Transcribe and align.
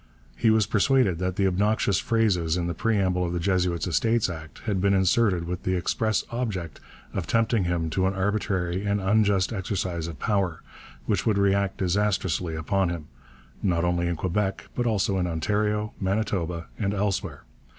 He 0.35 0.49
was 0.49 0.65
persuaded 0.65 1.19
that 1.19 1.35
the 1.35 1.45
obnoxious 1.45 1.99
phrases 1.99 2.57
in 2.57 2.65
the 2.65 2.73
preamble 2.73 3.23
of 3.23 3.33
the 3.33 3.39
Jesuits' 3.39 3.85
Estates 3.85 4.31
Act 4.31 4.61
had 4.65 4.81
been 4.81 4.95
inserted 4.95 5.43
with 5.43 5.61
the 5.61 5.75
express 5.75 6.23
object 6.31 6.79
of 7.13 7.27
tempting 7.27 7.65
him 7.65 7.87
to 7.91 8.07
an 8.07 8.15
arbitrary 8.15 8.83
and 8.83 8.99
unjust 8.99 9.53
exercise 9.53 10.07
of 10.07 10.17
power 10.17 10.63
which 11.05 11.27
would 11.27 11.37
react 11.37 11.77
disastrously 11.77 12.55
upon 12.55 12.89
him, 12.89 13.09
not 13.61 13.83
only 13.85 14.07
in 14.07 14.15
Quebec, 14.15 14.69
but 14.73 14.87
also 14.87 15.19
in 15.19 15.27
Ontario, 15.27 15.93
Manitoba, 15.99 16.65
and 16.79 16.95
elsewhere. 16.95 17.43